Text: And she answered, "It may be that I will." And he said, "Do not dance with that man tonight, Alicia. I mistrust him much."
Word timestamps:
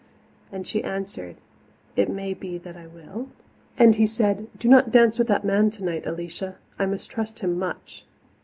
And 0.51 0.67
she 0.67 0.83
answered, 0.83 1.35
"It 1.95 2.09
may 2.09 2.33
be 2.33 2.57
that 2.57 2.75
I 2.75 2.87
will." 2.87 3.29
And 3.77 3.97
he 3.97 4.07
said, 4.07 4.47
"Do 4.57 4.67
not 4.67 4.91
dance 4.91 5.19
with 5.19 5.27
that 5.27 5.45
man 5.45 5.69
tonight, 5.69 6.07
Alicia. 6.07 6.55
I 6.79 6.87
mistrust 6.87 7.41
him 7.41 7.55
much." 7.59 8.03